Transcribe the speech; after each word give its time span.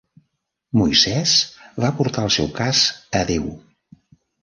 Moisès 0.81 1.35
va 1.85 1.93
portar 2.01 2.27
el 2.31 2.35
seu 2.39 2.53
cas 2.59 2.83
a 3.23 3.27
Déu. 3.33 3.51